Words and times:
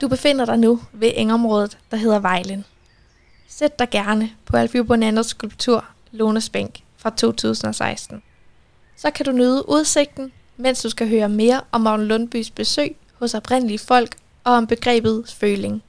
Du 0.00 0.08
befinder 0.08 0.44
dig 0.44 0.58
nu 0.58 0.80
ved 0.92 1.12
engområdet, 1.14 1.78
der 1.90 1.96
hedder 1.96 2.18
Vejlen. 2.18 2.64
Sæt 3.48 3.78
dig 3.78 3.90
gerne 3.90 4.30
på 4.44 4.56
Alfio 4.56 4.84
Bonanders 4.84 5.26
skulptur 5.26 5.84
Lones 6.12 6.50
Bænk 6.50 6.80
fra 6.96 7.10
2016. 7.10 8.22
Så 8.96 9.10
kan 9.10 9.26
du 9.26 9.32
nyde 9.32 9.68
udsigten, 9.68 10.32
mens 10.56 10.82
du 10.82 10.90
skal 10.90 11.08
høre 11.08 11.28
mere 11.28 11.60
om 11.72 11.80
Magne 11.80 12.04
Lundbys 12.04 12.50
besøg 12.50 12.96
hos 13.14 13.34
oprindelige 13.34 13.78
folk 13.78 14.16
og 14.44 14.52
om 14.52 14.66
begrebet 14.66 15.24
føling. 15.40 15.82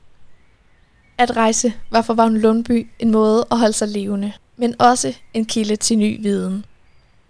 At 1.17 1.37
rejse 1.37 1.73
var 1.91 2.01
for 2.01 2.13
Vagn 2.13 2.37
Lundby 2.37 2.87
en 2.99 3.11
måde 3.11 3.45
at 3.51 3.57
holde 3.57 3.73
sig 3.73 3.87
levende, 3.87 4.33
men 4.57 4.81
også 4.81 5.13
en 5.33 5.45
kilde 5.45 5.75
til 5.75 5.97
ny 5.97 6.21
viden. 6.21 6.65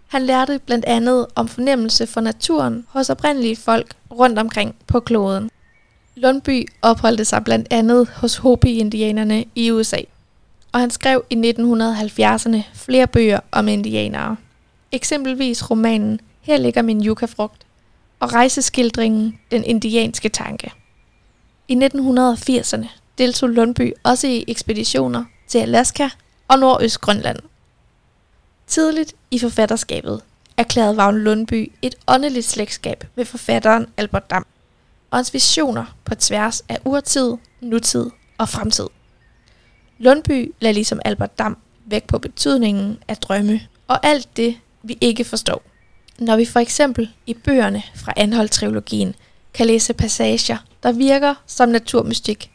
Han 0.08 0.22
lærte 0.22 0.60
blandt 0.66 0.84
andet 0.84 1.26
om 1.34 1.48
fornemmelse 1.48 2.06
for 2.06 2.20
naturen 2.20 2.86
hos 2.88 3.10
oprindelige 3.10 3.56
folk 3.56 3.94
rundt 4.10 4.38
omkring 4.38 4.76
på 4.86 5.00
kloden. 5.00 5.50
Lundby 6.18 6.68
opholdte 6.82 7.24
sig 7.24 7.44
blandt 7.44 7.68
andet 7.70 8.08
hos 8.08 8.36
Hopi-indianerne 8.36 9.44
i 9.54 9.70
USA, 9.70 9.98
og 10.72 10.80
han 10.80 10.90
skrev 10.90 11.24
i 11.30 11.34
1970'erne 11.34 12.62
flere 12.74 13.06
bøger 13.06 13.40
om 13.52 13.68
indianere. 13.68 14.36
Eksempelvis 14.92 15.70
romanen 15.70 16.20
Her 16.40 16.56
ligger 16.56 16.82
min 16.82 17.06
yucca-frugt 17.06 17.66
og 18.20 18.32
rejseskildringen 18.32 19.38
Den 19.50 19.64
indianske 19.64 20.28
tanke. 20.28 20.72
I 21.68 21.74
1980'erne 21.74 22.86
deltog 23.18 23.48
Lundby 23.48 23.92
også 24.02 24.26
i 24.26 24.44
ekspeditioner 24.48 25.24
til 25.48 25.58
Alaska 25.58 26.08
og 26.48 26.58
Nordøstgrønland. 26.58 27.38
Tidligt 28.66 29.14
i 29.30 29.38
forfatterskabet 29.38 30.20
erklærede 30.56 30.96
Vagn 30.96 31.18
Lundby 31.18 31.72
et 31.82 31.94
åndeligt 32.06 32.46
slægtskab 32.46 33.04
med 33.14 33.24
forfatteren 33.24 33.86
Albert 33.96 34.30
Dam 34.30 34.46
og 35.10 35.24
visioner 35.32 35.84
på 36.04 36.14
tværs 36.14 36.62
af 36.68 36.78
urtid, 36.84 37.32
nutid 37.60 38.10
og 38.38 38.48
fremtid. 38.48 38.86
Lundby 39.98 40.54
lader 40.60 40.74
ligesom 40.74 41.00
Albert 41.04 41.38
Dam 41.38 41.56
væk 41.86 42.04
på 42.04 42.18
betydningen 42.18 42.98
af 43.08 43.16
drømme 43.16 43.60
og 43.86 44.06
alt 44.06 44.36
det, 44.36 44.56
vi 44.82 44.98
ikke 45.00 45.24
forstår. 45.24 45.62
Når 46.18 46.36
vi 46.36 46.44
for 46.44 46.60
eksempel 46.60 47.10
i 47.26 47.34
bøgerne 47.34 47.82
fra 47.94 48.12
Anhold-trilogien 48.16 49.14
kan 49.54 49.66
læse 49.66 49.92
passager, 49.92 50.56
der 50.82 50.92
virker 50.92 51.34
som 51.46 51.68
naturmystik, 51.68 52.50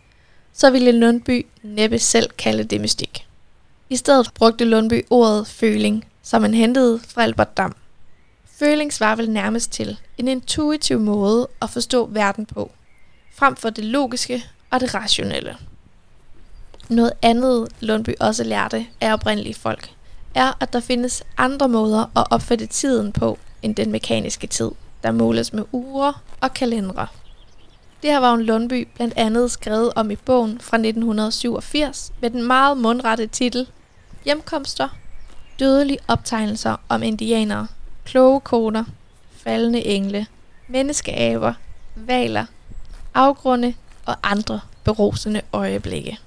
så 0.53 0.71
ville 0.71 0.91
Lundby 0.91 1.45
næppe 1.63 1.99
selv 1.99 2.29
kalde 2.37 2.63
det 2.63 2.81
mystik. 2.81 3.27
I 3.89 3.95
stedet 3.95 4.31
brugte 4.35 4.65
Lundby 4.65 5.05
ordet 5.09 5.47
føling, 5.47 6.05
som 6.23 6.41
han 6.41 6.53
hentede 6.53 6.99
fra 7.07 7.23
Albert 7.23 7.57
Dam. 7.57 7.75
Føling 8.63 8.93
svarer 8.93 9.15
vel 9.15 9.29
nærmest 9.29 9.71
til 9.71 9.97
en 10.17 10.27
intuitiv 10.27 10.99
måde 10.99 11.47
at 11.61 11.69
forstå 11.69 12.05
verden 12.05 12.45
på, 12.45 12.71
frem 13.35 13.55
for 13.55 13.69
det 13.69 13.85
logiske 13.85 14.43
og 14.71 14.79
det 14.79 14.93
rationelle. 14.93 15.57
Noget 16.89 17.11
andet 17.21 17.67
Lundby 17.79 18.09
også 18.19 18.43
lærte 18.43 18.87
af 19.01 19.13
oprindelige 19.13 19.53
folk, 19.53 19.91
er, 20.35 20.51
at 20.59 20.73
der 20.73 20.79
findes 20.79 21.23
andre 21.37 21.69
måder 21.69 22.17
at 22.17 22.27
opfatte 22.29 22.65
tiden 22.65 23.11
på 23.11 23.39
end 23.61 23.75
den 23.75 23.91
mekaniske 23.91 24.47
tid, 24.47 24.71
der 25.03 25.11
måles 25.11 25.53
med 25.53 25.63
uger 25.71 26.23
og 26.41 26.53
kalendere. 26.53 27.07
Det 28.03 28.11
har 28.11 28.19
Vagn 28.19 28.41
Lundby 28.41 28.87
blandt 28.95 29.13
andet 29.17 29.51
skrevet 29.51 29.91
om 29.95 30.11
i 30.11 30.15
bogen 30.15 30.59
fra 30.59 30.77
1987 30.77 32.13
med 32.21 32.29
den 32.29 32.43
meget 32.43 32.77
mundrette 32.77 33.27
titel 33.27 33.67
Hjemkomster, 34.25 34.89
dødelige 35.59 35.99
optegnelser 36.07 36.75
om 36.89 37.03
indianere, 37.03 37.67
kloge 38.05 38.39
koner, 38.39 38.83
faldende 39.37 39.85
engle, 39.85 40.27
menneskeaver, 40.67 41.53
valer, 41.95 42.45
afgrunde 43.13 43.73
og 44.05 44.15
andre 44.23 44.59
berosende 44.83 45.41
øjeblikke. 45.53 46.19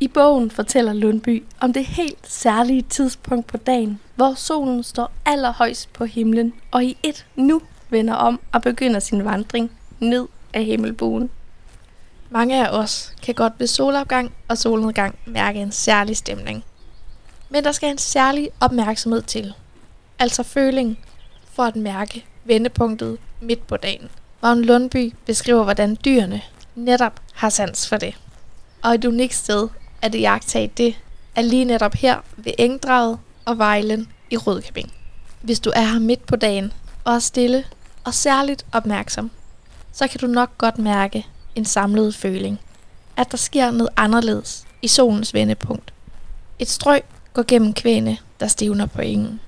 I 0.00 0.08
bogen 0.08 0.50
fortæller 0.50 0.92
Lundby 0.92 1.44
om 1.60 1.72
det 1.72 1.86
helt 1.86 2.30
særlige 2.30 2.82
tidspunkt 2.82 3.46
på 3.46 3.56
dagen, 3.56 4.00
hvor 4.14 4.34
solen 4.34 4.82
står 4.82 5.12
allerhøjst 5.26 5.92
på 5.92 6.04
himlen 6.04 6.52
og 6.70 6.84
i 6.84 6.96
et 7.02 7.26
nu 7.36 7.62
vender 7.90 8.14
om 8.14 8.40
og 8.52 8.62
begynder 8.62 9.00
sin 9.00 9.24
vandring 9.24 9.70
ned 10.00 10.28
af 10.54 10.64
himmelbuen. 10.64 11.30
Mange 12.30 12.66
af 12.66 12.78
os 12.78 13.12
kan 13.22 13.34
godt 13.34 13.52
ved 13.58 13.66
solopgang 13.66 14.32
og 14.48 14.58
solnedgang 14.58 15.18
mærke 15.26 15.60
en 15.60 15.72
særlig 15.72 16.16
stemning. 16.16 16.64
Men 17.48 17.64
der 17.64 17.72
skal 17.72 17.90
en 17.90 17.98
særlig 17.98 18.50
opmærksomhed 18.60 19.22
til, 19.22 19.54
altså 20.18 20.42
føling, 20.42 20.98
for 21.52 21.62
at 21.62 21.76
mærke 21.76 22.24
vendepunktet 22.44 23.18
midt 23.40 23.66
på 23.66 23.76
dagen. 23.76 24.08
Vagn 24.42 24.64
Lundby 24.64 25.12
beskriver, 25.26 25.64
hvordan 25.64 25.96
dyrene 26.04 26.40
netop 26.74 27.20
har 27.34 27.48
sans 27.48 27.88
for 27.88 27.96
det. 27.96 28.14
Og 28.82 28.94
et 28.94 29.04
unikt 29.04 29.34
sted 29.34 29.68
at 30.02 30.14
iagtage 30.14 30.70
det 30.76 30.94
er 31.34 31.42
lige 31.42 31.64
netop 31.64 31.94
her 31.94 32.20
ved 32.36 32.52
Engdraget 32.58 33.18
og 33.44 33.58
Vejlen 33.58 34.08
i 34.30 34.36
Rødkøbing. 34.36 34.92
Hvis 35.40 35.60
du 35.60 35.72
er 35.74 35.80
her 35.80 35.98
midt 35.98 36.26
på 36.26 36.36
dagen 36.36 36.72
og 37.04 37.14
er 37.14 37.18
stille 37.18 37.64
og 38.04 38.14
særligt 38.14 38.66
opmærksom, 38.72 39.30
så 39.92 40.08
kan 40.08 40.20
du 40.20 40.26
nok 40.26 40.58
godt 40.58 40.78
mærke 40.78 41.26
en 41.54 41.64
samlet 41.64 42.14
føling. 42.14 42.60
At 43.16 43.30
der 43.30 43.36
sker 43.36 43.70
noget 43.70 43.90
anderledes 43.96 44.64
i 44.82 44.88
solens 44.88 45.34
vendepunkt. 45.34 45.92
Et 46.58 46.68
strøg 46.68 47.02
går 47.32 47.44
gennem 47.48 47.74
kvæne, 47.74 48.18
der 48.40 48.46
stivner 48.46 48.86
på 48.86 49.00
engen. 49.00 49.40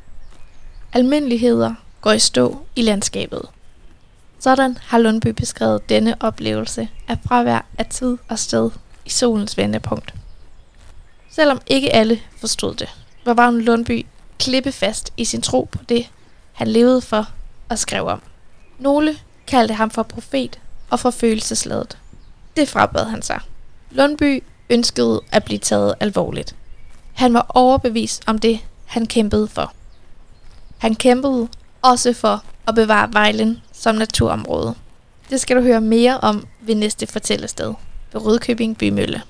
Almindeligheder 0.97 1.75
går 2.01 2.13
i 2.13 2.19
stå 2.19 2.67
i 2.77 2.83
landskabet. 2.83 3.43
Sådan 4.39 4.79
har 4.83 4.99
Lundby 4.99 5.29
beskrevet 5.29 5.89
denne 5.89 6.23
oplevelse 6.23 6.89
af 7.09 7.19
fravær 7.27 7.67
af 7.79 7.87
tid 7.87 8.19
og 8.29 8.39
sted 8.39 8.71
i 9.05 9.11
solens 9.11 9.57
vendepunkt. 9.59 10.15
Selvom 11.31 11.61
ikke 11.67 11.93
alle 11.93 12.21
forstod 12.41 12.75
det, 12.75 12.89
var 13.25 13.35
Vagn 13.35 13.61
Lundby 13.61 14.07
klippefast 14.39 15.13
i 15.17 15.25
sin 15.25 15.43
tro 15.43 15.69
på 15.73 15.79
det, 15.89 16.11
han 16.53 16.69
levede 16.69 17.01
for 17.01 17.29
og 17.69 17.79
skrev 17.79 18.07
om. 18.07 18.23
Nogle 18.79 19.17
kaldte 19.47 19.75
ham 19.75 19.91
for 19.91 20.03
profet 20.03 20.59
og 20.91 21.01
for 21.01 21.11
følelsesladet. 21.11 21.99
Det 22.57 22.69
frabad 22.69 23.05
han 23.05 23.23
sig. 23.23 23.41
Lundby 23.91 24.43
ønskede 24.71 25.21
at 25.33 25.45
blive 25.45 25.59
taget 25.59 25.95
alvorligt. 26.01 26.57
Han 27.13 27.35
var 27.35 27.47
overbevist 27.49 28.23
om 28.27 28.39
det, 28.39 28.61
han 28.87 29.07
kæmpede 29.07 29.49
for. 29.49 29.73
Han 30.79 30.95
kæmpede 30.95 31.49
også 31.83 32.13
for 32.13 32.45
at 32.69 32.75
bevare 32.75 33.13
Vejlen 33.13 33.63
som 33.73 33.95
naturområde. 33.95 34.75
Det 35.31 35.41
skal 35.41 35.57
du 35.57 35.63
høre 35.63 35.81
mere 35.81 36.19
om 36.19 36.47
ved 36.61 36.75
næste 36.75 37.07
fortællested 37.07 37.75
ved 38.13 38.25
Rødkøbing 38.25 38.79
Bymølle. 38.79 39.23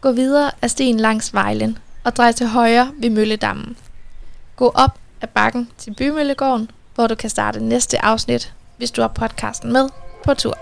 Gå 0.00 0.12
videre 0.12 0.50
af 0.62 0.70
stien 0.70 1.00
langs 1.00 1.34
Vejlen 1.34 1.78
og 2.04 2.16
drej 2.16 2.32
til 2.32 2.46
højre 2.46 2.92
ved 2.98 3.10
Mølledammen. 3.10 3.76
Gå 4.56 4.72
op 4.74 4.98
ad 5.20 5.28
bakken 5.28 5.70
til 5.78 5.94
Bymøllegården, 5.94 6.70
hvor 6.94 7.06
du 7.06 7.14
kan 7.14 7.30
starte 7.30 7.64
næste 7.64 8.04
afsnit, 8.04 8.54
hvis 8.76 8.90
du 8.90 9.00
har 9.00 9.08
podcasten 9.08 9.72
med 9.72 9.88
på 10.24 10.34
tur. 10.34 10.58